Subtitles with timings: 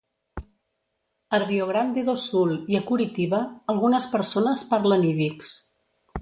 [1.35, 3.43] A Rio Grande do Sul i a Curitiba,
[3.75, 5.55] algunes persones parlen ídix.